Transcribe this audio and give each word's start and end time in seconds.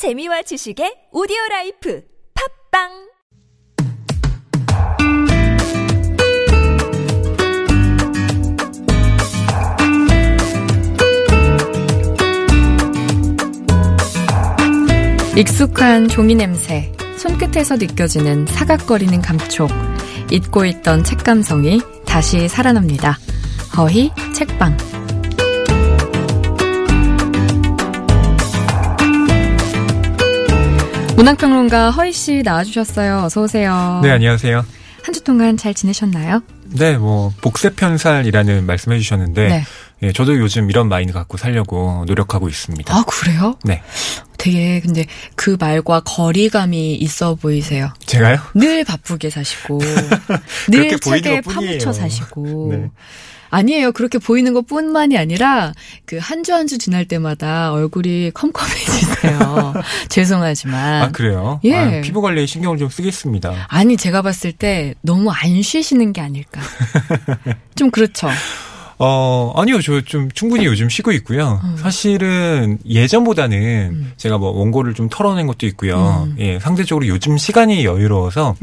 재미와 0.00 0.40
지식의 0.40 1.12
오디오 1.12 1.36
라이프 1.50 2.02
팟빵 2.72 2.88
익숙한 15.36 16.08
종이 16.08 16.34
냄새, 16.34 16.90
손끝에서 17.18 17.76
느껴지는 17.76 18.46
사각거리는 18.46 19.20
감촉, 19.20 19.68
잊고 20.30 20.64
있던 20.64 21.04
책 21.04 21.22
감성이 21.24 21.82
다시 22.06 22.48
살아납니다. 22.48 23.18
허희 23.76 24.10
책방. 24.32 24.89
문학평론가 31.24 31.90
허희 31.90 32.14
씨 32.14 32.40
나와주셨어요. 32.42 33.18
어서 33.24 33.42
오세요. 33.42 34.00
네, 34.02 34.10
안녕하세요. 34.10 34.64
한 35.02 35.14
주 35.14 35.22
동안 35.22 35.56
잘 35.58 35.74
지내셨나요? 35.74 36.42
네, 36.64 36.96
뭐 36.96 37.30
복세편살이라는 37.42 38.64
말씀해 38.64 38.98
주셨는데 38.98 39.48
네. 39.48 39.64
예, 40.02 40.12
저도 40.12 40.38
요즘 40.38 40.70
이런 40.70 40.88
마인드 40.88 41.12
갖고 41.12 41.36
살려고 41.36 42.04
노력하고 42.06 42.48
있습니다. 42.48 42.94
아 42.94 43.04
그래요? 43.06 43.54
네. 43.64 43.82
되게 44.38 44.80
근데 44.80 45.04
그 45.34 45.56
말과 45.60 46.00
거리감이 46.00 46.94
있어 46.94 47.34
보이세요. 47.34 47.92
제가요? 48.06 48.38
늘 48.54 48.84
바쁘게 48.84 49.28
사시고 49.28 49.78
늘 50.70 50.98
책에. 51.00 51.42
파묻혀 51.42 51.92
사시고 51.92 52.68
네. 52.72 52.90
아니에요. 53.50 53.92
그렇게 53.92 54.18
보이는 54.18 54.52
것 54.54 54.66
뿐만이 54.66 55.18
아니라 55.18 55.72
그 56.06 56.16
한 56.18 56.42
주 56.42 56.52
한 56.52 56.66
주 56.66 56.78
지날 56.78 57.04
때마다 57.04 57.72
얼굴이 57.72 58.30
컴컴해지세요. 58.32 59.74
죄송하지만 60.08 61.02
아, 61.02 61.08
그래요? 61.10 61.60
예. 61.64 61.74
아, 61.76 62.00
피부 62.00 62.20
관리에 62.22 62.46
신경을 62.46 62.78
좀 62.78 62.88
쓰겠습니다. 62.88 63.66
아니 63.68 63.96
제가 63.96 64.22
봤을 64.22 64.52
때 64.52 64.94
너무 65.02 65.30
안 65.30 65.60
쉬시는 65.62 66.12
게 66.12 66.20
아닐까. 66.20 66.60
좀 67.76 67.90
그렇죠. 67.90 68.28
어, 69.02 69.54
아니요. 69.56 69.80
저 69.80 70.02
좀 70.02 70.30
충분히 70.32 70.66
요즘 70.66 70.90
쉬고 70.90 71.10
있고요. 71.12 71.58
음. 71.64 71.76
사실은 71.78 72.78
예전보다는 72.86 74.12
제가 74.18 74.36
뭐 74.36 74.50
원고를 74.50 74.92
좀 74.92 75.08
털어낸 75.08 75.46
것도 75.46 75.66
있고요. 75.68 76.26
음. 76.28 76.36
예, 76.38 76.58
상대적으로 76.58 77.06
요즘 77.06 77.38
시간이 77.38 77.84
여유로워서 77.86 78.56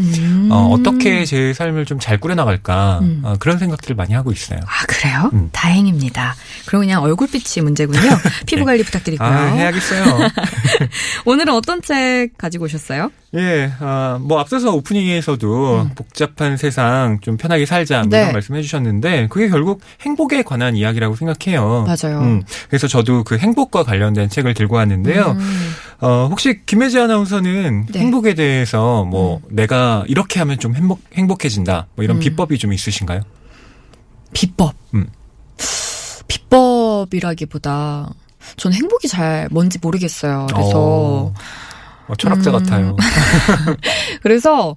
음. 0.48 0.52
어, 0.52 0.68
어떻게 0.72 1.26
제 1.26 1.54
삶을 1.54 1.86
좀 1.86 1.98
잘 2.00 2.18
꾸려나갈까 2.20 3.00
음. 3.02 3.22
어, 3.24 3.36
그런 3.40 3.58
생각들을 3.58 3.96
많이 3.96 4.14
하고 4.14 4.32
있어요. 4.32 4.60
아 4.66 4.86
그래요? 4.88 5.30
음. 5.34 5.50
다행입니다. 5.52 6.36
그럼 6.68 6.82
그냥 6.84 7.02
얼굴빛이 7.04 7.64
문제군요. 7.64 8.00
피부 8.46 8.66
관리 8.66 8.84
부탁드리고요. 8.84 9.28
아, 9.28 9.46
해야겠어요. 9.48 10.06
오늘은 11.26 11.54
어떤 11.54 11.82
책 11.82 12.38
가지고 12.38 12.66
오셨어요? 12.66 13.12
예, 13.36 13.72
아, 13.80 14.20
뭐 14.22 14.40
앞서서 14.40 14.72
오프닝에서도 14.74 15.90
복잡한 15.96 16.56
세상 16.56 17.20
좀 17.22 17.36
편하게 17.38 17.66
살자 17.66 17.98
뭐 17.98 18.06
음. 18.06 18.10
네. 18.10 18.20
이런 18.22 18.34
말씀해 18.34 18.62
주셨는데 18.62 19.28
그게 19.30 19.50
결국 19.50 19.82
행복에 20.02 20.44
관한 20.44 20.76
이야기라고 20.76 21.16
생각해요. 21.16 21.86
맞아요. 21.86 22.20
음, 22.22 22.44
그래서 22.70 22.88
저도 22.88 23.24
그 23.24 23.38
행복과 23.38 23.84
관련된 23.84 24.30
책을 24.30 24.54
들고 24.54 24.76
왔는데요. 24.76 25.36
음. 26.00 26.06
어, 26.06 26.28
혹시 26.30 26.62
김혜지 26.66 27.00
아나운서는 27.00 27.88
네. 27.92 28.00
행복에 28.00 28.34
대해서 28.36 29.04
뭐 29.06 29.42
내가 29.50 30.04
이렇게 30.08 30.40
하면 30.40 30.60
좀 30.60 30.76
행복 30.76 31.02
행복해진다 31.14 31.88
뭐 31.96 32.04
이런 32.04 32.18
음. 32.18 32.20
비법이 32.20 32.58
좀 32.58 32.74
있으신가요? 32.74 33.22
비법. 34.34 34.76
음. 34.94 35.08
비법이라기보다 36.28 38.10
저는 38.58 38.78
행복이 38.78 39.08
잘 39.08 39.48
뭔지 39.52 39.80
모르겠어요. 39.82 40.48
그래서 40.50 40.72
어, 40.76 41.34
어, 42.08 42.16
철학자 42.16 42.52
음. 42.52 42.54
같아요. 42.54 42.96
그래서 44.22 44.76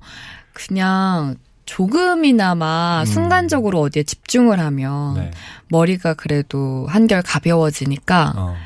그냥 0.53 1.37
조금이나마 1.67 3.03
음. 3.03 3.07
순간적으로 3.07 3.81
어디에 3.81 4.03
집중을 4.03 4.59
하면 4.59 5.15
네. 5.15 5.31
머리가 5.69 6.15
그래도 6.15 6.87
한결 6.89 7.23
가벼워지니까 7.23 8.33
어, 8.37 8.57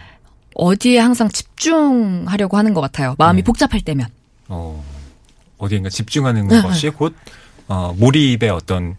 어디에 0.55 0.99
항상 0.99 1.29
집중하려고 1.29 2.57
하는 2.57 2.75
것 2.75 2.81
같아요. 2.81 3.15
마음이 3.19 3.43
네. 3.43 3.45
복잡할 3.45 3.81
때면. 3.81 4.07
어, 4.49 4.85
어디인가 5.59 5.89
집중하는 5.89 6.49
네, 6.49 6.63
것이 6.63 6.91
곧 6.91 7.15
어, 7.69 7.95
몰입의 7.99 8.51
어떤 8.51 8.97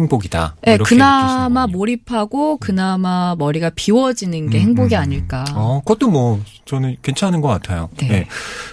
행복이다. 0.00 0.56
뭐 0.64 0.72
네, 0.72 0.78
그나마. 0.78 1.66
몰입하고 1.66 2.58
그나마 2.58 3.34
머리가 3.38 3.70
비워지는 3.74 4.50
게 4.50 4.58
음, 4.58 4.62
행복이 4.62 4.94
음. 4.94 5.00
아닐까. 5.00 5.44
어, 5.54 5.80
그것도 5.84 6.10
뭐 6.10 6.40
저는 6.64 6.96
괜찮은 7.02 7.40
것 7.40 7.48
같아요. 7.48 7.88
네. 7.98 8.08
네. 8.08 8.26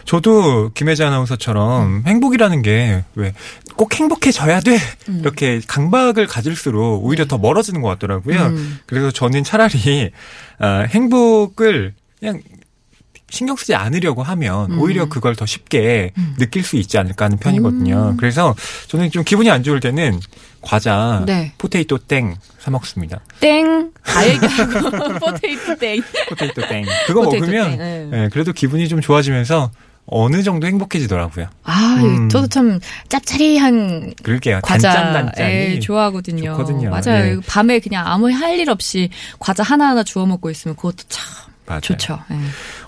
저도 0.06 0.72
김혜지 0.74 1.04
아나운서처럼 1.04 2.04
행복이라는 2.06 2.62
게 2.62 3.04
왜 3.16 3.34
꼭 3.78 3.94
행복해져야 3.94 4.60
돼 4.60 4.78
음. 5.08 5.20
이렇게 5.22 5.62
강박을 5.66 6.26
가질수록 6.26 7.06
오히려 7.06 7.26
더 7.26 7.38
멀어지는 7.38 7.82
것 7.82 7.90
같더라고요. 7.90 8.48
음. 8.48 8.80
그래서 8.88 9.12
저는 9.12 9.44
차라리 9.44 10.12
아, 10.60 10.80
행복을 10.90 11.94
그냥 12.20 12.42
신경 13.30 13.56
쓰지 13.58 13.76
않으려고 13.76 14.24
하면 14.24 14.72
음. 14.72 14.80
오히려 14.80 15.10
그걸 15.10 15.36
더 15.36 15.46
쉽게 15.46 16.12
음. 16.18 16.36
느낄 16.40 16.64
수 16.64 16.78
있지 16.78 16.98
않을까 16.98 17.26
하는 17.26 17.38
편이거든요. 17.38 18.12
음. 18.12 18.18
그래서 18.18 18.56
저는 18.88 19.12
좀 19.12 19.24
기분이 19.24 19.50
안 19.52 19.64
좋을 19.64 19.80
때는 19.82 20.20
과자 20.62 21.24
네. 21.26 21.52
포테이토 21.58 21.98
땡 22.00 22.36
사 22.60 22.72
먹습니다. 22.72 23.20
땡. 23.40 23.92
다 24.04 24.26
얘기하고 24.28 25.20
포테이토 25.20 25.76
땡. 25.78 26.02
포테이토 26.30 26.68
땡. 26.68 26.86
그거 27.06 27.22
포테이토 27.24 27.46
먹으면 27.46 27.70
땡, 27.78 28.10
네. 28.12 28.24
예, 28.24 28.30
그래도 28.32 28.52
기분이 28.54 28.88
좀 28.90 29.00
좋아지면서 29.02 29.72
어느 30.10 30.42
정도 30.42 30.68
행복해지더라고요. 30.68 31.48
아, 31.64 31.98
음. 32.02 32.30
저도 32.30 32.48
참 32.48 32.80
짭짜리한 33.10 34.14
그럴게요. 34.24 34.62
과자 34.64 34.94
단짠단짠이. 34.94 35.54
예, 35.54 35.80
좋아하거든요. 35.80 36.52
좋거든요. 36.52 36.90
맞아요. 36.90 37.26
예. 37.36 37.40
밤에 37.46 37.80
그냥 37.80 38.08
아무 38.08 38.32
할 38.32 38.58
일 38.58 38.70
없이 38.70 39.10
과자 39.40 39.64
하나하나 39.64 40.04
주워 40.04 40.26
먹고 40.26 40.50
있으면 40.50 40.76
그것도 40.78 41.04
참 41.10 41.26
맞아요. 41.68 41.82
좋죠. 41.82 42.20
예. 42.32 42.36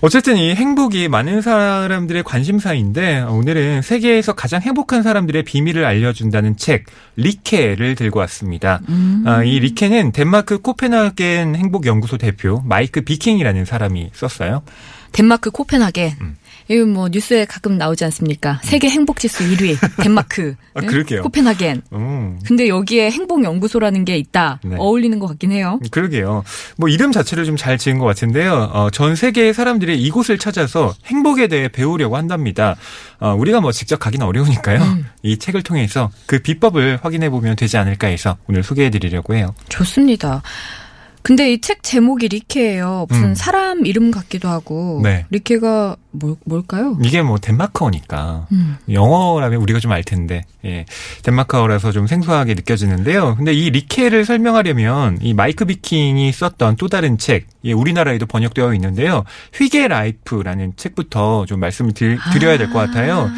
어쨌든 0.00 0.36
이 0.36 0.54
행복이 0.54 1.08
많은 1.08 1.42
사람들의 1.42 2.22
관심사인데 2.24 3.20
오늘은 3.20 3.82
세계에서 3.82 4.32
가장 4.34 4.62
행복한 4.62 5.02
사람들의 5.02 5.42
비밀을 5.44 5.84
알려준다는 5.84 6.56
책 6.56 6.86
리케를 7.16 7.94
들고 7.94 8.18
왔습니다. 8.20 8.80
음. 8.88 9.22
아, 9.26 9.44
이 9.44 9.60
리케는 9.60 10.12
덴마크 10.12 10.58
코펜하겐 10.58 11.56
행복연구소 11.56 12.16
대표 12.16 12.62
마이크 12.64 13.02
비킹이라는 13.02 13.66
사람이 13.66 14.10
썼어요. 14.14 14.62
덴마크 15.12 15.50
코펜하겐. 15.50 16.12
음. 16.20 16.36
이거 16.70 16.86
뭐 16.86 17.08
뉴스에 17.08 17.44
가끔 17.44 17.76
나오지 17.76 18.04
않습니까? 18.04 18.60
세계 18.62 18.88
행복 18.88 19.18
지수 19.18 19.44
1위 19.44 19.76
덴마크. 20.02 20.54
아, 20.74 20.80
예? 20.82 20.86
그러게요. 20.86 21.22
코펜하겐. 21.22 21.82
음. 21.92 22.38
근데 22.46 22.68
여기에 22.68 23.10
행복 23.10 23.44
연구소라는 23.44 24.04
게 24.04 24.16
있다. 24.16 24.60
네. 24.64 24.76
어울리는 24.78 25.18
것 25.18 25.26
같긴 25.26 25.52
해요. 25.52 25.78
그러게요. 25.90 26.44
뭐 26.76 26.88
이름 26.88 27.12
자체를 27.12 27.44
좀 27.44 27.56
잘 27.60 27.76
지은 27.76 27.98
것 27.98 28.06
같은데요. 28.06 28.70
어, 28.72 28.88
전 28.90 29.14
세계의 29.16 29.52
사람들이 29.52 30.00
이곳을 30.00 30.38
찾아서 30.38 30.94
행복에 31.06 31.46
대해 31.48 31.68
배우려고 31.68 32.16
한답니다. 32.16 32.76
어, 33.18 33.34
우리가 33.34 33.60
뭐 33.60 33.70
직접 33.72 33.98
가기는 33.98 34.24
어려우니까요. 34.24 34.80
음. 34.80 35.06
이 35.22 35.36
책을 35.36 35.62
통해서 35.62 36.10
그 36.26 36.38
비법을 36.38 37.00
확인해 37.02 37.28
보면 37.28 37.56
되지 37.56 37.76
않을까 37.76 38.06
해서 38.06 38.38
오늘 38.48 38.62
소개해 38.62 38.88
드리려고 38.90 39.34
해요. 39.34 39.54
좋습니다. 39.68 40.42
근데 41.22 41.52
이 41.52 41.60
책 41.60 41.82
제목이 41.82 42.28
리케예요. 42.28 43.06
무슨 43.08 43.24
음. 43.30 43.34
사람 43.34 43.84
이름 43.84 44.10
같기도 44.10 44.48
하고. 44.48 45.00
네. 45.02 45.26
리케가 45.30 45.96
뭘, 46.12 46.34
뭘까요? 46.44 46.96
이게 47.02 47.22
뭐 47.22 47.38
덴마크어니까 47.38 48.46
음. 48.52 48.76
영어라면 48.90 49.60
우리가 49.60 49.78
좀 49.78 49.90
알 49.92 50.02
텐데 50.04 50.42
예. 50.64 50.86
덴마크어라서 51.22 51.92
좀 51.92 52.06
생소하게 52.06 52.54
느껴지는데요. 52.54 53.36
근데 53.36 53.52
이 53.52 53.70
리케를 53.70 54.24
설명하려면 54.24 55.18
이 55.20 55.34
마이크 55.34 55.64
비킹이 55.64 56.32
썼던 56.32 56.76
또 56.76 56.88
다른 56.88 57.18
책, 57.18 57.46
예, 57.64 57.72
우리나라에도 57.72 58.26
번역되어 58.26 58.72
있는데요. 58.74 59.24
휘게 59.54 59.88
라이프라는 59.88 60.72
책부터 60.76 61.46
좀 61.46 61.60
말씀을 61.60 61.92
드, 61.92 62.16
드려야 62.32 62.56
될 62.58 62.70
것 62.70 62.78
같아요. 62.78 63.28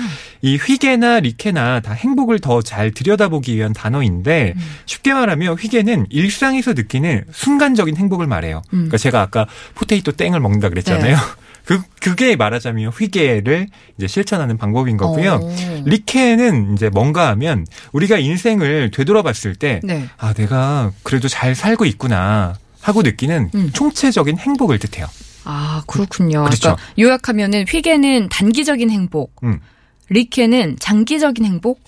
이 0.42 0.56
휘게나 0.56 1.20
리케나 1.20 1.80
다 1.80 1.92
행복을 1.92 2.40
더 2.40 2.62
잘 2.62 2.90
들여다보기 2.90 3.54
위한 3.56 3.72
단어인데 3.72 4.54
쉽게 4.86 5.12
말하면 5.14 5.54
휘게는 5.54 6.06
일상에서 6.10 6.72
느끼는 6.74 7.24
순간적인 7.32 7.96
행복을 7.96 8.26
말해요. 8.26 8.62
음. 8.72 8.76
그러니까 8.78 8.98
제가 8.98 9.20
아까 9.20 9.46
포테이토 9.74 10.12
땡을 10.12 10.40
먹는다 10.40 10.68
그랬잖아요. 10.68 11.16
그 11.64 11.80
그게 12.00 12.34
말하자면 12.34 12.90
휘게를 12.90 13.68
이제 13.96 14.06
실천하는 14.08 14.56
방법인 14.58 14.96
거고요. 14.96 15.40
어. 15.42 15.82
리케는 15.84 16.74
이제 16.74 16.88
뭔가 16.88 17.28
하면 17.28 17.66
우리가 17.92 18.18
인생을 18.18 18.90
되돌아봤을 18.92 19.54
때 19.54 19.80
네. 19.84 20.08
아, 20.18 20.32
내가 20.32 20.90
그래도 21.04 21.28
잘 21.28 21.54
살고 21.54 21.84
있구나 21.86 22.54
하고 22.80 23.02
느끼는 23.02 23.50
음. 23.54 23.70
총체적인 23.72 24.38
행복을 24.38 24.78
뜻해요. 24.80 25.06
아, 25.44 25.82
그렇군요. 25.86 26.44
그렇죠. 26.44 26.76
그러니까 26.76 26.82
요약하면은 26.98 27.64
휘게는 27.68 28.28
단기적인 28.28 28.90
행복, 28.90 29.34
음. 29.44 29.60
리케는 30.08 30.76
장기적인 30.78 31.44
행복 31.44 31.80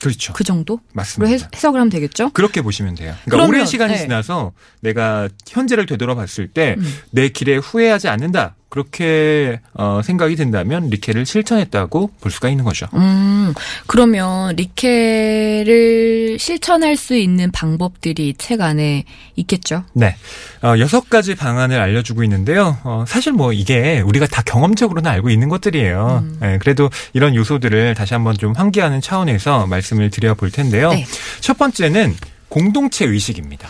그렇죠. 0.00 0.32
그 0.32 0.44
정도로 0.44 0.80
맞습니다. 0.92 1.30
해, 1.30 1.50
해석을 1.54 1.78
하면 1.78 1.90
되겠죠? 1.90 2.30
그렇게 2.30 2.62
보시면 2.62 2.94
돼요. 2.94 3.14
그러니까 3.24 3.30
그러면, 3.30 3.48
오랜 3.48 3.66
시간이 3.66 3.92
네. 3.92 3.98
지나서 4.00 4.52
내가 4.80 5.28
현재를 5.46 5.84
되돌아봤을 5.84 6.48
때 6.48 6.76
음. 6.78 6.98
내 7.10 7.28
길에 7.28 7.56
후회하지 7.56 8.08
않는다. 8.08 8.56
그렇게 8.70 9.60
어, 9.74 10.00
생각이 10.02 10.36
든다면 10.36 10.90
리케를 10.90 11.26
실천했다고 11.26 12.12
볼 12.20 12.30
수가 12.30 12.48
있는 12.48 12.64
거죠. 12.64 12.86
음, 12.94 13.52
그러면 13.88 14.54
리케를 14.54 16.38
실천할 16.38 16.96
수 16.96 17.16
있는 17.16 17.50
방법들이 17.50 18.34
책 18.38 18.60
안에 18.60 19.04
있겠죠? 19.34 19.84
네. 19.92 20.14
어, 20.62 20.78
여섯 20.78 21.10
가지 21.10 21.34
방안을 21.34 21.80
알려주고 21.80 22.22
있는데요. 22.24 22.78
어, 22.84 23.04
사실 23.08 23.32
뭐 23.32 23.52
이게 23.52 24.00
우리가 24.00 24.26
다 24.26 24.40
경험적으로는 24.42 25.10
알고 25.10 25.30
있는 25.30 25.48
것들이에요. 25.48 26.22
음. 26.22 26.38
네, 26.40 26.58
그래도 26.58 26.88
이런 27.12 27.34
요소들을 27.34 27.94
다시 27.96 28.14
한번 28.14 28.38
좀 28.38 28.52
환기하는 28.52 29.00
차원에서 29.00 29.66
말씀을 29.66 30.10
드려볼 30.10 30.52
텐데요. 30.52 30.90
네. 30.90 31.04
첫 31.40 31.58
번째는 31.58 32.14
공동체 32.48 33.04
의식입니다. 33.04 33.68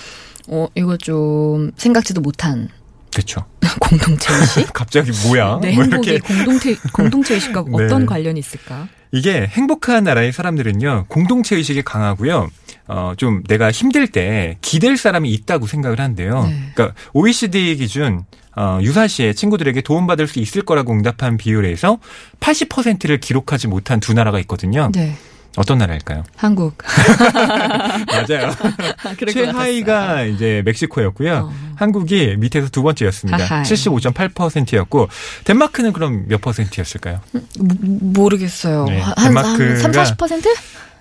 어, 0.49 0.69
이거 0.75 0.97
좀 0.99 1.71
생각지도 1.77 2.21
못한 2.21 2.69
그렇죠. 3.13 3.45
공동체 3.81 4.33
의식? 4.35 4.73
갑자기 4.75 5.11
뭐야? 5.27 5.59
내 5.61 5.73
뭐 5.75 5.83
행복이 5.85 6.11
이렇게 6.11 6.35
공동체, 6.35 6.77
공동체 6.93 7.35
의식과 7.35 7.65
네. 7.77 7.85
어떤 7.85 8.07
관련이 8.07 8.39
있을까? 8.41 8.89
이게 9.13 9.47
행복한 9.47 10.05
나라의 10.05 10.33
사람들은요, 10.33 11.07
공동체 11.09 11.57
의식이 11.57 11.83
강하고요, 11.83 12.49
어, 12.87 13.13
좀 13.17 13.43
내가 13.49 13.71
힘들 13.73 14.07
때 14.07 14.57
기댈 14.63 14.97
사람이 14.97 15.31
있다고 15.33 15.67
생각을 15.67 15.99
한대요. 15.99 16.45
네. 16.45 16.71
그러니까 16.75 16.95
OECD 17.13 17.77
기준, 17.77 18.25
어, 18.57 18.79
유사시에 18.83 19.33
친구들에게 19.33 19.81
도움받을 19.81 20.29
수 20.29 20.39
있을 20.39 20.63
거라고 20.63 20.93
응답한 20.93 21.37
비율에서 21.39 21.99
80%를 22.39 23.19
기록하지 23.19 23.67
못한 23.67 23.99
두 23.99 24.13
나라가 24.15 24.39
있거든요. 24.41 24.91
네. 24.95 25.17
어떤 25.57 25.79
나라일까요? 25.79 26.23
한국. 26.37 26.79
맞아요. 28.07 28.53
최하위가 29.33 30.23
이제 30.25 30.63
멕시코였고요. 30.65 31.51
어. 31.51 31.53
한국이 31.77 32.37
밑에서 32.39 32.69
두 32.69 32.83
번째였습니다. 32.83 33.37
아하. 33.45 33.63
75.8%였고, 33.63 35.09
덴마크는 35.45 35.93
그럼 35.93 36.25
몇 36.29 36.41
퍼센트였을까요? 36.41 37.21
모- 37.59 37.75
모르겠어요. 38.23 38.85
네, 38.85 39.01
한, 39.01 39.15
한, 39.17 39.35
덴마크가- 39.35 39.83
한 39.83 39.93
3, 39.93 40.17
40%? 40.17 40.47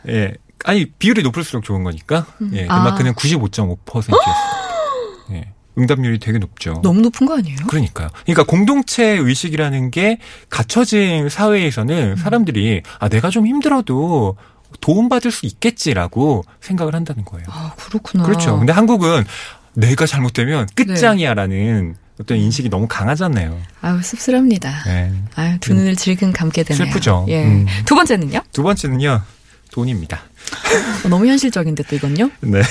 예. 0.10 0.34
아니, 0.66 0.86
비율이 0.92 1.22
높을수록 1.24 1.64
좋은 1.64 1.84
거니까. 1.84 2.26
예. 2.54 2.68
아. 2.70 2.84
덴마크는 2.84 3.14
95.5%였어요. 3.14 4.16
예. 5.34 5.54
응답률이 5.80 6.20
되게 6.20 6.38
높죠. 6.38 6.80
너무 6.84 7.02
높은 7.02 7.26
거 7.26 7.38
아니에요? 7.38 7.58
그러니까요. 7.68 8.10
그러니까 8.26 8.44
공동체 8.44 9.06
의식이라는 9.06 9.92
게 9.92 10.20
갖춰진 10.50 11.30
사회에서는 11.30 12.16
사람들이 12.18 12.84
아, 13.00 13.10
내가 13.10 13.30
좀 13.30 13.48
힘들어도 13.48 14.38
도움받을 14.82 15.32
수 15.32 15.46
있겠지라고 15.46 16.44
생각을 16.62 16.94
한다는 16.94 17.26
거예요. 17.26 17.46
아, 17.50 17.74
그렇구나. 17.78 18.24
그렇죠. 18.24 18.58
근데 18.58 18.74
한국은 18.74 19.24
내가 19.74 20.06
잘못되면 20.06 20.68
끝장이야라는 20.76 21.96
어떤 22.20 22.38
인식이 22.38 22.70
너무 22.70 22.86
강하잖아요. 22.88 23.58
아유, 23.82 24.02
씁쓸합니다. 24.02 24.84
네. 24.86 25.12
아유, 25.36 25.58
두 25.62 25.74
눈을 25.74 25.96
질끈 25.96 26.34
감게 26.34 26.64
되네요. 26.64 26.86
슬프죠. 26.86 27.26
예. 27.30 27.46
음. 27.46 27.66
두 27.86 27.96
번째는요? 27.96 28.42
두 28.52 28.62
번째는요. 28.62 29.22
돈입니다. 29.72 30.20
어, 31.06 31.10
너무 31.10 31.28
현실적인데 31.28 31.84
또 31.84 31.96
이건요? 31.96 32.32
네. 32.42 32.62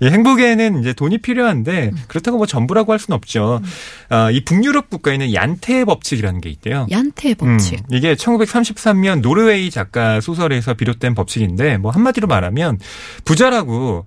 이 0.00 0.06
행복에는 0.06 0.80
이제 0.80 0.92
돈이 0.92 1.18
필요한데 1.18 1.92
그렇다고 2.08 2.38
뭐 2.38 2.46
전부라고 2.46 2.92
할 2.92 2.98
수는 2.98 3.16
없죠. 3.16 3.60
아, 4.08 4.30
이 4.30 4.44
북유럽 4.44 4.90
국가에는 4.90 5.32
얀테 5.32 5.84
법칙이라는 5.84 6.40
게 6.40 6.50
있대요. 6.50 6.86
얀테 6.90 7.34
법칙. 7.34 7.78
음, 7.78 7.84
이게 7.90 8.14
1933년 8.14 9.20
노르웨이 9.20 9.70
작가 9.70 10.20
소설에서 10.20 10.74
비롯된 10.74 11.14
법칙인데 11.14 11.78
뭐 11.78 11.90
한마디로 11.90 12.26
말하면 12.26 12.78
부자라고 13.24 14.06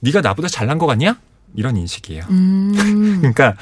네가 0.00 0.20
나보다 0.20 0.48
잘난 0.48 0.78
것 0.78 0.86
같냐? 0.86 1.16
이런 1.54 1.76
인식이에요. 1.76 2.24
음. 2.30 2.72
그러니까 3.20 3.54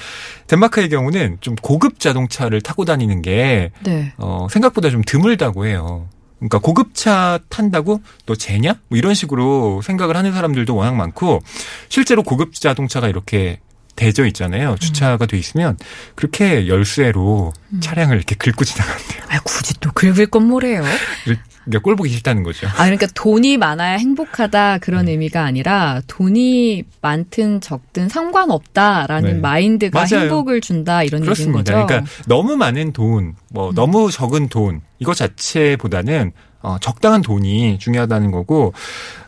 덴마크의 0.46 0.88
경우는 0.88 1.38
좀 1.41 1.55
고급 1.56 2.00
자동차를 2.00 2.61
타고 2.61 2.84
다니는 2.84 3.23
게 3.23 3.70
네. 3.82 4.12
어, 4.19 4.46
생각보다 4.50 4.91
좀 4.91 5.02
드물다고 5.02 5.67
해요. 5.67 6.08
그러니까 6.38 6.58
고급차 6.58 7.40
탄다고 7.49 8.00
너 8.26 8.35
쟤냐? 8.35 8.81
뭐 8.88 8.99
이런 8.99 9.14
식으로 9.14 9.82
생각을 9.82 10.17
하는 10.17 10.32
사람들도 10.32 10.75
워낙 10.75 10.94
많고 10.94 11.40
실제로 11.88 12.23
고급 12.23 12.55
자동차가 12.55 13.08
이렇게 13.08 13.61
대져 13.99 14.27
있잖아요. 14.27 14.77
주차가 14.79 15.27
돼 15.27 15.37
있으면 15.37 15.77
그렇게 16.15 16.69
열쇠로 16.69 17.53
차량을 17.81 18.17
이렇게 18.17 18.37
긁고 18.37 18.65
지나간대요. 18.65 19.25
아, 19.29 19.41
굳이 19.41 19.75
또 19.81 19.91
긁을 19.91 20.27
건 20.27 20.45
뭐래요? 20.45 20.85
그러니까 21.25 21.81
꼴 21.83 21.97
보기 21.97 22.09
싫다는 22.11 22.45
거죠. 22.45 22.69
아, 22.69 22.85
그러니까 22.85 23.09
돈이 23.12 23.56
많아야 23.59 23.97
행복하다 23.97 24.79
그런 24.79 25.06
네. 25.06 25.12
의미가 25.12 25.43
아니라 25.43 26.00
돈이 26.06 26.85
많든 27.03 27.61
적든 27.61 28.09
상관없다라는 28.09 29.33
네. 29.35 29.41
마인드가 29.41 30.06
맞아요. 30.09 30.27
행복을 30.27 30.61
준다 30.61 31.03
이런 31.03 31.23
얘기인 31.23 31.25
그렇습니다. 31.25 31.73
거죠. 31.75 31.87
그러니까 31.87 32.11
너무 32.27 32.56
많은 32.56 32.93
돈, 32.93 33.35
뭐 33.51 33.73
너무 33.75 34.12
적은 34.12 34.49
돈 34.49 34.81
이거 35.01 35.12
자체보다는 35.12 36.31
어, 36.61 36.77
적당한 36.81 37.21
돈이 37.21 37.79
중요하다는 37.81 38.31
거고 38.31 38.73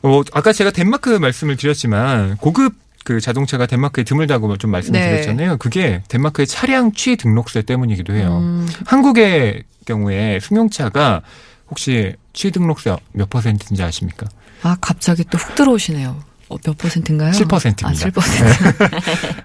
어, 0.03 0.23
아까 0.33 0.53
제가 0.53 0.71
덴마크 0.71 1.11
말씀을 1.11 1.57
드렸지만 1.57 2.37
고급 2.37 2.75
그 3.05 3.21
자동차가 3.21 3.67
덴마크에 3.67 4.05
드물다고 4.05 4.57
좀 4.59 4.71
말씀을 4.71 4.99
네. 5.01 5.11
드렸잖아요. 5.11 5.57
그게 5.59 6.03
덴마크의 6.09 6.47
차량 6.47 6.93
취 6.93 7.17
등록세 7.17 7.63
때문이기도 7.63 8.15
해요. 8.15 8.39
음, 8.43 8.69
한국의 8.87 9.65
경우에 9.87 10.39
승용차가 10.41 11.23
혹시 11.71 12.15
취 12.33 12.51
등록세 12.51 12.95
몇 13.13 13.31
퍼센트인지 13.31 13.83
아십니까? 13.83 14.27
아, 14.63 14.77
갑자기 14.81 15.25
또 15.25 15.39
훅 15.39 15.55
들어오시네요. 15.55 16.23
어, 16.51 16.57
몇 16.65 16.77
퍼센트인가요? 16.77 17.31
7%입니다. 17.31 17.89
아, 17.89 17.93
7%. 17.93 18.13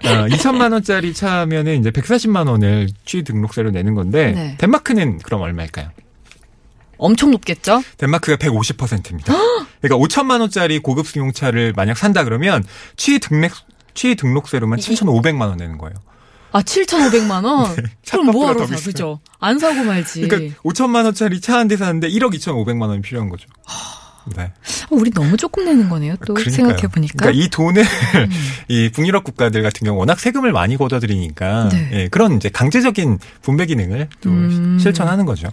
어, 0.06 0.26
2천만 0.28 0.72
원짜리 0.72 1.14
차면은 1.14 1.80
이제 1.80 1.90
140만 1.90 2.48
원을 2.48 2.88
취 3.04 3.22
등록세로 3.22 3.70
내는 3.70 3.94
건데 3.94 4.32
네. 4.32 4.54
덴마크는 4.58 5.18
그럼 5.18 5.40
얼마일까요? 5.42 5.90
엄청 6.98 7.30
높겠죠? 7.30 7.82
덴마크가 7.98 8.36
150%입니다. 8.38 9.32
그러니까 9.80 10.06
5천만 10.06 10.40
원짜리 10.40 10.78
고급 10.78 11.06
승용차를 11.06 11.72
만약 11.76 11.96
산다 11.98 12.24
그러면 12.24 12.64
취 12.96 13.18
등록 13.18 13.52
취 13.94 14.14
등록세로만 14.14 14.78
이- 14.78 14.82
7,500만 14.82 15.42
원 15.48 15.56
내는 15.58 15.78
거예요. 15.78 15.94
아, 16.52 16.62
7,500만 16.62 17.44
원? 17.44 17.74
그럼 17.76 17.90
차값보다 18.04 18.32
뭐하러 18.32 18.66
더 18.66 18.76
사. 18.76 18.84
그죠? 18.84 19.20
안 19.40 19.58
사고 19.58 19.82
말지. 19.84 20.22
그러니까 20.26 20.54
5천만 20.64 21.04
원짜리 21.04 21.40
차 21.40 21.54
한 21.58 21.68
대 21.68 21.76
사는데 21.76 22.08
1억 22.08 22.32
2,500만 22.34 22.82
원이 22.88 23.02
필요한 23.02 23.28
거죠. 23.28 23.46
네. 24.36 24.44
어, 24.44 24.50
우리 24.90 25.10
너무 25.12 25.36
조금 25.36 25.64
내는 25.66 25.88
거네요. 25.88 26.16
또 26.26 26.34
그러니까요. 26.34 26.54
생각해 26.56 26.88
보니까. 26.88 27.14
음. 27.14 27.18
그러니까 27.18 27.44
이 27.44 27.48
돈을 27.48 27.84
이 28.68 28.90
북유럽 28.92 29.22
국가들 29.22 29.62
같은 29.62 29.84
경우 29.84 29.98
워낙 29.98 30.18
세금을 30.18 30.50
많이 30.52 30.76
걷어들이니까 30.76 31.68
네. 31.68 31.90
예, 31.92 32.08
그런 32.08 32.36
이제 32.36 32.48
강제적인 32.48 33.18
분배 33.42 33.66
기능을 33.66 34.08
또 34.20 34.30
음. 34.30 34.78
실천하는 34.80 35.26
거죠. 35.26 35.48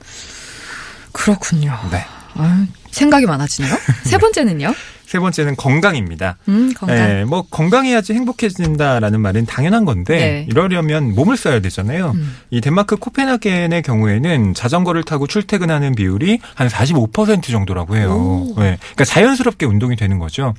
그렇군요. 1.14 1.78
네. 1.92 2.06
아유, 2.36 2.66
생각이 2.92 3.26
많아지네요. 3.26 3.74
세 4.04 4.18
번째는요? 4.18 4.74
세 5.06 5.20
번째는 5.20 5.56
건강입니다. 5.56 6.38
음, 6.48 6.74
건강. 6.74 6.98
예, 6.98 7.24
뭐 7.24 7.44
건강해야지 7.44 8.14
행복해진다라는 8.14 9.22
말은 9.22 9.46
당연한 9.46 9.86
건데 9.86 10.16
네. 10.18 10.48
이러려면 10.50 11.14
몸을 11.14 11.38
써야 11.38 11.60
되잖아요. 11.60 12.14
음. 12.16 12.36
이 12.50 12.62
덴마크 12.62 12.96
코펜하겐의 12.96 13.84
경우에는 13.84 14.56
자전거를 14.56 15.04
타고 15.04 15.28
출퇴근하는 15.28 15.94
비율이 15.94 16.40
한 16.56 16.68
45% 16.68 17.44
정도라고 17.52 17.96
해요. 17.96 18.12
오. 18.12 18.60
네. 18.60 18.78
그러니까 18.80 19.06
자연스럽게 19.06 19.68
운동이 19.68 19.96
되는 19.96 20.18
거죠. 20.18 20.56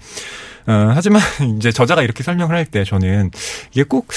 어, 0.67 0.93
하지만 0.95 1.21
이제 1.59 1.71
저자가 1.73 2.03
이렇게 2.03 2.23
설명을 2.23 2.55
할 2.57 2.65
때 2.65 2.83
저는 2.85 3.31
이게 3.73 3.83
꼭 3.85 4.09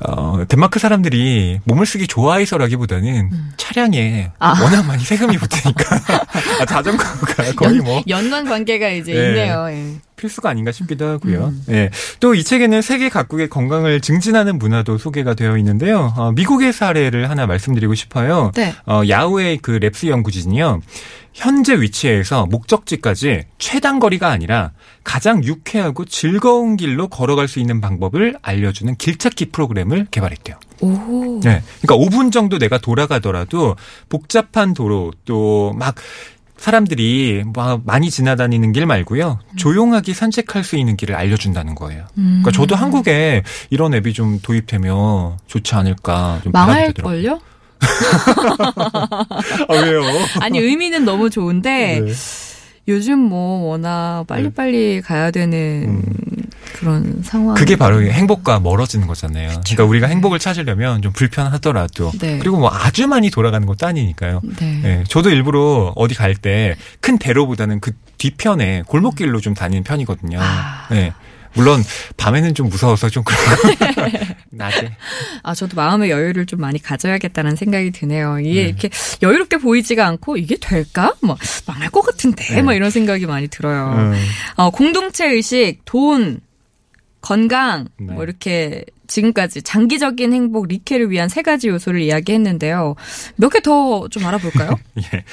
어, 0.00 0.44
덴마크 0.48 0.78
사람들이 0.78 1.60
몸을 1.64 1.86
쓰기 1.86 2.06
좋아해서라기보다는 2.06 3.30
차량에 3.56 4.30
아. 4.38 4.60
워낙 4.62 4.84
많이 4.86 5.02
세금이 5.02 5.38
붙으니까 5.38 5.96
아, 6.60 6.64
자전거가 6.66 7.54
거의 7.56 7.76
연, 7.78 7.84
뭐 7.84 8.02
연관 8.08 8.44
관계가 8.44 8.88
이제 8.90 9.14
네. 9.14 9.28
있네요. 9.28 9.66
예. 9.70 9.94
필수가 10.16 10.48
아닌가 10.48 10.72
싶기도 10.72 11.06
하고요. 11.06 11.46
음. 11.48 11.64
예. 11.70 11.90
또 12.20 12.34
이 12.34 12.42
책에는 12.44 12.82
세계 12.82 13.08
각국의 13.08 13.48
건강을 13.48 14.00
증진하는 14.00 14.58
문화도 14.58 14.98
소개가 14.98 15.34
되어 15.34 15.56
있는데요. 15.58 16.12
어, 16.16 16.32
미국의 16.32 16.72
사례를 16.72 17.30
하나 17.30 17.46
말씀드리고 17.46 17.94
싶어요. 17.94 18.50
네. 18.54 18.74
어, 18.86 19.02
야후의 19.08 19.58
그 19.58 19.78
랩스 19.78 20.08
연구진이요. 20.08 20.80
현재 21.32 21.78
위치에서 21.80 22.46
목적지까지 22.46 23.44
최단 23.58 23.98
거리가 24.00 24.30
아니라 24.30 24.72
가장 25.04 25.44
유쾌하고 25.44 26.06
즐거운 26.06 26.76
길로 26.76 27.08
걸어갈 27.08 27.46
수 27.46 27.58
있는 27.60 27.82
방법을 27.82 28.36
알려주는 28.40 28.96
길찾기 28.96 29.50
프로그램을 29.50 30.06
개발했대요. 30.10 30.56
오. 30.80 31.40
네. 31.42 31.62
그러니까 31.82 31.96
5분 32.16 32.32
정도 32.32 32.58
내가 32.58 32.78
돌아가더라도 32.78 33.76
복잡한 34.08 34.72
도로 34.74 35.12
또 35.26 35.74
막 35.76 35.94
사람들이 36.58 37.44
막 37.54 37.82
많이 37.84 38.10
지나다니는 38.10 38.72
길 38.72 38.86
말고요. 38.86 39.38
조용하게 39.56 40.14
산책할 40.14 40.64
수 40.64 40.76
있는 40.76 40.96
길을 40.96 41.14
알려준다는 41.14 41.74
거예요. 41.74 42.06
음. 42.18 42.40
그러니까 42.42 42.50
저도 42.52 42.74
한국에 42.74 43.42
이런 43.70 43.94
앱이 43.94 44.12
좀 44.12 44.40
도입되면 44.40 45.38
좋지 45.46 45.74
않을까 45.74 46.40
좀. 46.42 46.52
망할걸요? 46.52 47.38
아, 49.68 49.74
왜요? 49.74 50.02
아니, 50.40 50.58
의미는 50.58 51.04
너무 51.04 51.28
좋은데, 51.28 52.00
네. 52.00 52.12
요즘 52.88 53.18
뭐 53.18 53.68
워낙 53.68 54.24
빨리빨리 54.26 55.02
가야 55.02 55.30
되는 55.30 55.84
음. 55.88 56.02
그런 56.86 57.20
상황. 57.24 57.56
그게 57.56 57.74
바로 57.74 58.00
행복과 58.00 58.60
멀어지는 58.60 59.08
거잖아요. 59.08 59.48
그러니까 59.48 59.84
우리가 59.84 60.06
행복을 60.06 60.38
찾으려면 60.38 61.02
좀 61.02 61.12
불편하더라도 61.12 62.12
네. 62.20 62.38
그리고 62.38 62.58
뭐 62.58 62.70
아주 62.72 63.08
많이 63.08 63.28
돌아가는 63.28 63.66
것도 63.66 63.86
아니니까요. 63.88 64.40
네. 64.60 64.80
예, 64.84 65.04
저도 65.08 65.30
일부러 65.30 65.92
어디 65.96 66.14
갈 66.14 66.36
때 66.36 66.76
큰 67.00 67.18
대로보다는 67.18 67.80
그 67.80 67.92
뒤편에 68.18 68.82
골목길로 68.86 69.40
좀 69.40 69.54
다니는 69.54 69.82
편이거든요. 69.82 70.38
아. 70.40 70.86
예. 70.92 71.12
물론 71.54 71.82
밤에는 72.18 72.54
좀 72.54 72.68
무서워서 72.68 73.08
좀 73.08 73.24
그렇고 73.24 74.10
낮에 74.52 74.94
아, 75.42 75.54
저도 75.54 75.74
마음의 75.74 76.10
여유를 76.10 76.44
좀 76.44 76.60
많이 76.60 76.80
가져야겠다는 76.80 77.56
생각이 77.56 77.92
드네요. 77.92 78.38
이게 78.40 78.62
네. 78.62 78.68
이렇게 78.68 78.90
여유롭게 79.22 79.56
보이지가 79.58 80.06
않고 80.06 80.36
이게 80.36 80.56
될까? 80.60 81.14
뭐 81.22 81.36
망할 81.66 81.88
것 81.90 82.02
같은데. 82.02 82.44
네. 82.56 82.62
뭐 82.62 82.74
이런 82.74 82.90
생각이 82.90 83.24
많이 83.26 83.48
들어요. 83.48 83.94
음, 83.96 84.14
어, 84.56 84.68
공동체 84.70 85.26
의식, 85.30 85.78
돈, 85.86 86.40
건강, 87.26 87.88
네. 87.98 88.12
뭐 88.14 88.22
이렇게 88.22 88.84
지금까지 89.08 89.62
장기적인 89.62 90.32
행복 90.32 90.68
리케를 90.68 91.10
위한 91.10 91.28
세 91.28 91.42
가지 91.42 91.66
요소를 91.68 92.00
이야기했는데요. 92.02 92.94
몇 93.36 93.48
개 93.50 93.60
더 93.60 94.06
좀 94.10 94.24
알아볼까요? 94.26 94.70
예. 95.12 95.24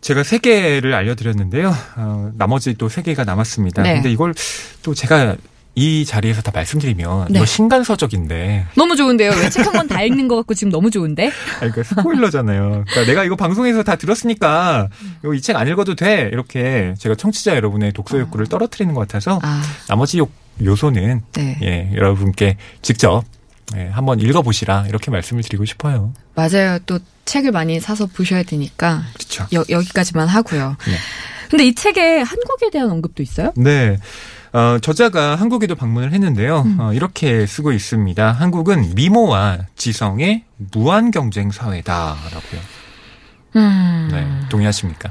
제가 0.00 0.24
세 0.24 0.38
개를 0.38 0.92
알려드렸는데요. 0.92 1.72
어, 1.96 2.32
나머지 2.36 2.74
또 2.74 2.88
세 2.88 3.02
개가 3.02 3.22
남았습니다. 3.24 3.82
네. 3.82 3.94
근데 3.94 4.10
이걸 4.10 4.34
또 4.82 4.92
제가 4.92 5.36
이 5.76 6.04
자리에서 6.04 6.42
다 6.42 6.50
말씀드리면 6.54 7.26
네. 7.30 7.38
이거 7.38 7.46
신간서적인데 7.46 8.66
너무 8.76 8.94
좋은데요. 8.96 9.30
왜 9.30 9.50
책한번다 9.50 10.02
읽는 10.06 10.26
것 10.28 10.36
같고 10.36 10.54
지금 10.54 10.70
너무 10.72 10.90
좋은데? 10.90 11.26
아니, 11.60 11.70
그러니까 11.72 11.82
스포일러잖아요. 11.82 12.84
그러니까 12.88 13.04
내가 13.06 13.24
이거 13.24 13.34
방송에서 13.36 13.82
다 13.84 13.96
들었으니까 13.96 14.88
이거 15.22 15.32
이책안 15.34 15.66
읽어도 15.68 15.94
돼 15.94 16.28
이렇게 16.32 16.94
제가 16.98 17.14
청취자 17.14 17.54
여러분의 17.56 17.92
독서 17.92 18.18
욕구를 18.18 18.46
떨어뜨리는 18.46 18.92
것 18.94 19.00
같아서 19.00 19.38
아, 19.42 19.62
나머지 19.88 20.18
요, 20.18 20.28
요소는 20.62 21.22
네. 21.32 21.58
예, 21.62 21.90
여러분께 21.94 22.56
직접 22.82 23.24
예, 23.76 23.88
한번 23.88 24.20
읽어보시라 24.20 24.86
이렇게 24.88 25.10
말씀을 25.10 25.42
드리고 25.42 25.64
싶어요. 25.64 26.12
맞아요. 26.34 26.78
또 26.86 26.98
책을 27.24 27.52
많이 27.52 27.80
사서 27.80 28.06
보셔야 28.06 28.42
되니까 28.42 29.04
그렇죠. 29.14 29.46
여, 29.54 29.64
여기까지만 29.68 30.28
하고요. 30.28 30.76
네. 30.86 30.96
근데 31.50 31.66
이 31.66 31.74
책에 31.74 32.18
한국에 32.18 32.70
대한 32.70 32.90
언급도 32.90 33.22
있어요? 33.22 33.52
네. 33.56 33.98
어, 34.52 34.78
저자가 34.80 35.34
한국에도 35.34 35.74
방문을 35.74 36.12
했는데요. 36.12 36.64
어, 36.78 36.92
이렇게 36.92 37.44
쓰고 37.46 37.72
있습니다. 37.72 38.32
한국은 38.32 38.94
미모와 38.94 39.66
지성의 39.74 40.44
무한 40.72 41.10
경쟁 41.10 41.50
사회다라고요. 41.50 42.60
음. 43.56 44.08
네, 44.12 44.48
동의하십니까? 44.48 45.10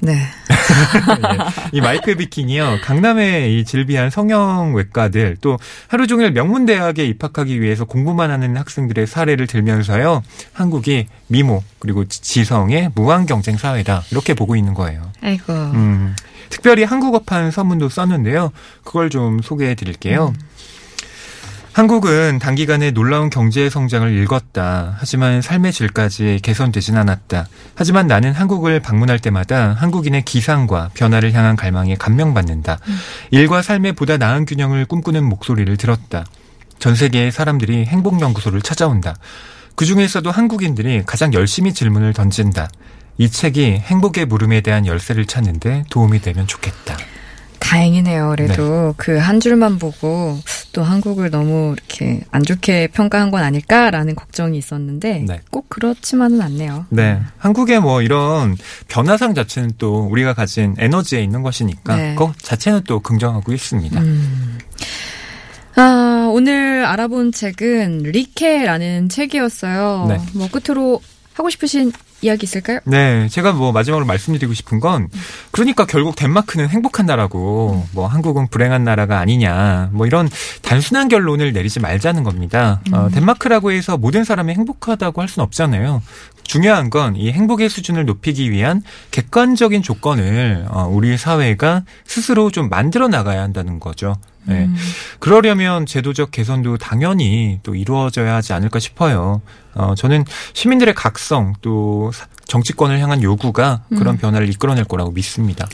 네. 0.00 0.12
예. 0.52 1.68
이 1.72 1.80
마이클 1.80 2.16
비킨이요. 2.16 2.78
강남의 2.82 3.58
이 3.58 3.64
질비한 3.64 4.10
성형외과들 4.10 5.38
또 5.40 5.58
하루 5.88 6.06
종일 6.06 6.32
명문 6.32 6.66
대학에 6.66 7.04
입학하기 7.06 7.60
위해서 7.60 7.84
공부만 7.84 8.30
하는 8.30 8.56
학생들의 8.56 9.06
사례를 9.06 9.46
들면서요. 9.46 10.22
한국이 10.52 11.06
미모 11.28 11.62
그리고 11.78 12.04
지- 12.04 12.20
지성의 12.22 12.90
무한 12.94 13.26
경쟁 13.26 13.56
사회다 13.56 14.02
이렇게 14.10 14.34
보고 14.34 14.54
있는 14.56 14.74
거예요. 14.74 15.02
아이고. 15.22 15.52
음, 15.52 16.14
특별히 16.50 16.84
한국어판 16.84 17.50
서문도 17.50 17.88
썼는데요. 17.88 18.52
그걸 18.84 19.10
좀 19.10 19.40
소개해 19.42 19.74
드릴게요. 19.74 20.32
한국은 21.76 22.38
단기간에 22.38 22.90
놀라운 22.92 23.28
경제 23.28 23.68
성장을 23.68 24.10
읽었다. 24.22 24.96
하지만 24.98 25.42
삶의 25.42 25.74
질까지 25.74 26.38
개선되진 26.42 26.96
않았다. 26.96 27.48
하지만 27.74 28.06
나는 28.06 28.32
한국을 28.32 28.80
방문할 28.80 29.18
때마다 29.18 29.74
한국인의 29.74 30.24
기상과 30.24 30.88
변화를 30.94 31.34
향한 31.34 31.54
갈망에 31.54 31.96
감명받는다. 31.96 32.78
일과 33.30 33.60
삶의 33.60 33.92
보다 33.92 34.16
나은 34.16 34.46
균형을 34.46 34.86
꿈꾸는 34.86 35.22
목소리를 35.24 35.76
들었다. 35.76 36.24
전 36.78 36.94
세계의 36.94 37.30
사람들이 37.30 37.84
행복연구소를 37.84 38.62
찾아온다. 38.62 39.14
그 39.74 39.84
중에서도 39.84 40.30
한국인들이 40.30 41.02
가장 41.04 41.34
열심히 41.34 41.74
질문을 41.74 42.14
던진다. 42.14 42.70
이 43.18 43.28
책이 43.28 43.82
행복의 43.84 44.24
물음에 44.24 44.62
대한 44.62 44.86
열쇠를 44.86 45.26
찾는데 45.26 45.84
도움이 45.90 46.22
되면 46.22 46.46
좋겠다. 46.46 46.96
다행이네요. 47.66 48.30
그래도 48.30 48.94
그한 48.96 49.40
줄만 49.40 49.78
보고 49.78 50.38
또 50.72 50.82
한국을 50.82 51.30
너무 51.30 51.74
이렇게 51.76 52.20
안 52.30 52.42
좋게 52.42 52.88
평가한 52.88 53.30
건 53.30 53.42
아닐까라는 53.42 54.14
걱정이 54.14 54.56
있었는데 54.56 55.24
네. 55.26 55.40
꼭 55.50 55.68
그렇지만은 55.68 56.40
않네요. 56.42 56.86
네. 56.90 57.20
한국의 57.38 57.80
뭐 57.80 58.02
이런 58.02 58.56
변화상 58.88 59.34
자체는 59.34 59.72
또 59.78 60.06
우리가 60.06 60.34
가진 60.34 60.76
에너지에 60.78 61.22
있는 61.22 61.42
것이니까 61.42 61.96
네. 61.96 62.14
그거 62.14 62.32
자체는 62.40 62.82
또 62.84 63.00
긍정하고 63.00 63.52
있습니다. 63.52 64.00
음. 64.00 64.58
아, 65.74 66.30
오늘 66.32 66.84
알아본 66.86 67.32
책은 67.32 67.98
리케라는 68.04 69.08
책이었어요. 69.08 70.06
네. 70.08 70.20
뭐 70.34 70.48
끝으로 70.48 71.00
하고 71.34 71.50
싶으신 71.50 71.92
이야기 72.22 72.44
있을까요? 72.44 72.80
네, 72.84 73.28
제가 73.28 73.52
뭐 73.52 73.72
마지막으로 73.72 74.06
말씀드리고 74.06 74.54
싶은 74.54 74.80
건 74.80 75.08
그러니까 75.50 75.84
결국 75.86 76.16
덴마크는 76.16 76.68
행복한 76.68 77.06
나라고 77.06 77.86
뭐 77.92 78.06
한국은 78.06 78.48
불행한 78.48 78.84
나라가 78.84 79.18
아니냐 79.18 79.90
뭐 79.92 80.06
이런 80.06 80.28
단순한 80.62 81.08
결론을 81.08 81.52
내리지 81.52 81.80
말자는 81.80 82.24
겁니다. 82.24 82.80
어, 82.92 83.08
덴마크라고 83.12 83.72
해서 83.72 83.96
모든 83.96 84.24
사람이 84.24 84.54
행복하다고 84.54 85.20
할 85.20 85.28
수는 85.28 85.44
없잖아요. 85.44 86.02
중요한 86.42 86.90
건 86.90 87.16
이 87.16 87.32
행복의 87.32 87.68
수준을 87.68 88.04
높이기 88.06 88.50
위한 88.50 88.82
객관적인 89.10 89.82
조건을 89.82 90.66
어, 90.68 90.88
우리 90.90 91.16
사회가 91.16 91.84
스스로 92.04 92.50
좀 92.50 92.68
만들어 92.68 93.08
나가야 93.08 93.42
한다는 93.42 93.80
거죠. 93.80 94.14
네. 94.46 94.68
그러려면 95.18 95.86
제도적 95.86 96.30
개선도 96.30 96.78
당연히 96.78 97.58
또 97.62 97.74
이루어져야 97.74 98.34
하지 98.36 98.52
않을까 98.52 98.78
싶어요. 98.78 99.42
어, 99.74 99.94
저는 99.96 100.24
시민들의 100.54 100.94
각성 100.94 101.54
또 101.60 102.10
사- 102.14 102.26
정치권을 102.46 103.00
향한 103.00 103.22
요구가 103.22 103.82
그런 103.90 104.16
변화를 104.18 104.48
이끌어낼 104.48 104.84
거라고 104.84 105.10
믿습니다. 105.10 105.68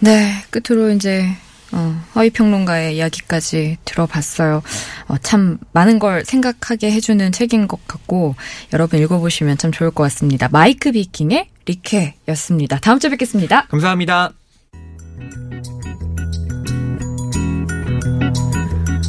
네, 0.00 0.34
끝으로 0.50 0.90
이제 0.90 1.28
어, 1.74 2.02
허위평론가의 2.14 2.96
이야기까지 2.96 3.78
들어봤어요. 3.86 4.62
어, 5.08 5.16
참 5.22 5.58
많은 5.72 5.98
걸 5.98 6.22
생각하게 6.24 6.90
해주는 6.92 7.32
책인 7.32 7.66
것 7.68 7.86
같고 7.88 8.34
여러분 8.74 9.00
읽어보시면 9.00 9.56
참 9.58 9.72
좋을 9.72 9.90
것 9.90 10.02
같습니다. 10.04 10.48
마이크 10.50 10.92
비킹의 10.92 11.48
리케였습니다. 11.66 12.78
다음 12.80 12.98
주에 12.98 13.08
뵙겠습니다. 13.10 13.66
감사합니다. 13.68 14.32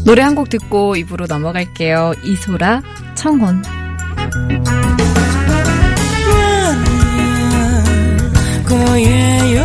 노래 0.05 0.21
한 0.21 0.35
곡 0.35 0.49
듣고 0.49 0.95
입으로 0.95 1.27
넘어갈게요. 1.27 2.13
이소라 2.23 2.81
청혼. 3.15 3.61
고예 8.67 9.55